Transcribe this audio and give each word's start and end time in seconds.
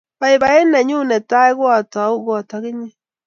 baibaiet 0.21 0.67
nenyun 0.71 1.11
ko 1.61 1.65
a 1.77 1.79
tau 1.93 2.13
kot 2.25 2.49
ak 2.55 2.63
inyen 2.69 2.91